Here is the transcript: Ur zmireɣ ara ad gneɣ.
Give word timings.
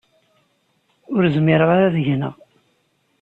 Ur 1.15 1.23
zmireɣ 1.35 1.69
ara 1.75 1.85
ad 1.87 1.95
gneɣ. 2.05 2.35